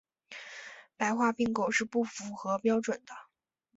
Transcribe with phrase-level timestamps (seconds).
[0.97, 3.13] 白化病狗是不合标准的。